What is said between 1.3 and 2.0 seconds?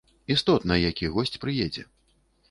прыедзе.